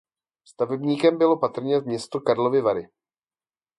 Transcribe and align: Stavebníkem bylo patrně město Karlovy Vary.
Stavebníkem 0.43 1.17
bylo 1.17 1.37
patrně 1.39 1.79
město 1.79 2.19
Karlovy 2.19 2.61
Vary. 2.61 2.89